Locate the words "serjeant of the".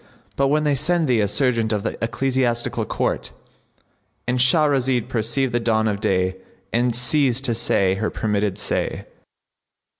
1.27-1.95